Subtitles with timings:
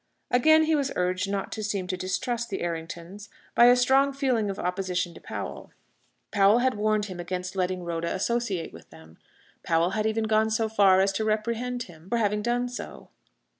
[0.31, 4.49] Again, he was urged not to seem to distrust the Erringtons by a strong feeling
[4.49, 5.73] of opposition to Powell.
[6.31, 9.19] Powell had warned him against letting Rhoda associate with them.
[9.61, 13.09] Powell had even gone so far as to reprehend him for having done so.